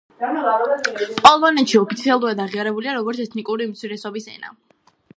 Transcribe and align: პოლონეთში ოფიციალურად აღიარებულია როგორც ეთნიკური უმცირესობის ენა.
პოლონეთში 1.25 1.79
ოფიციალურად 1.83 2.43
აღიარებულია 2.47 2.99
როგორც 3.01 3.23
ეთნიკური 3.29 3.71
უმცირესობის 3.73 4.31
ენა. 4.37 4.57